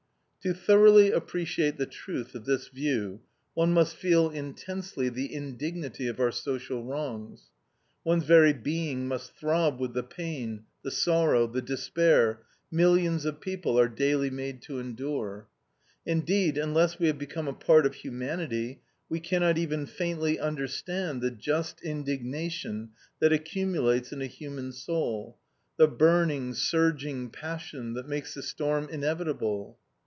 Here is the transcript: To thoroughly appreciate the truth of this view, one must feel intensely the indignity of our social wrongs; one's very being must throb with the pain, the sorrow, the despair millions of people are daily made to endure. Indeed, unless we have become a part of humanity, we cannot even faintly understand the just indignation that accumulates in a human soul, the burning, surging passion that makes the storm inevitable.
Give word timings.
To 0.41 0.55
thoroughly 0.55 1.11
appreciate 1.11 1.77
the 1.77 1.85
truth 1.85 2.33
of 2.33 2.45
this 2.45 2.67
view, 2.69 3.21
one 3.53 3.73
must 3.73 3.95
feel 3.95 4.31
intensely 4.31 5.07
the 5.07 5.31
indignity 5.31 6.07
of 6.07 6.19
our 6.19 6.31
social 6.31 6.83
wrongs; 6.83 7.51
one's 8.03 8.23
very 8.25 8.51
being 8.51 9.07
must 9.07 9.35
throb 9.35 9.79
with 9.79 9.93
the 9.93 10.01
pain, 10.01 10.63
the 10.83 10.89
sorrow, 10.89 11.45
the 11.45 11.61
despair 11.61 12.41
millions 12.71 13.23
of 13.23 13.39
people 13.39 13.77
are 13.79 13.87
daily 13.87 14.31
made 14.31 14.63
to 14.63 14.79
endure. 14.79 15.45
Indeed, 16.07 16.57
unless 16.57 16.97
we 16.97 17.05
have 17.05 17.19
become 17.19 17.47
a 17.47 17.53
part 17.53 17.85
of 17.85 17.93
humanity, 17.93 18.81
we 19.09 19.19
cannot 19.19 19.59
even 19.59 19.85
faintly 19.85 20.39
understand 20.39 21.21
the 21.21 21.29
just 21.29 21.83
indignation 21.83 22.93
that 23.19 23.31
accumulates 23.31 24.11
in 24.11 24.23
a 24.23 24.25
human 24.25 24.71
soul, 24.71 25.37
the 25.77 25.87
burning, 25.87 26.55
surging 26.55 27.29
passion 27.29 27.93
that 27.93 28.09
makes 28.09 28.33
the 28.33 28.41
storm 28.41 28.89
inevitable. 28.89 29.77